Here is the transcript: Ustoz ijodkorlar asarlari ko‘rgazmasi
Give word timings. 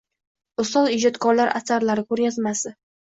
Ustoz 0.63 0.81
ijodkorlar 0.93 1.51
asarlari 1.59 2.05
ko‘rgazmasi 2.15 2.73